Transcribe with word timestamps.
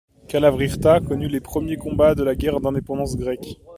Kalávryta 0.27 0.99
connut 0.99 1.27
les 1.27 1.39
premiers 1.41 1.77
combats 1.77 2.15
de 2.15 2.23
la 2.23 2.33
Guerre 2.33 2.59
d'indépendance 2.59 3.15
grecque. 3.17 3.59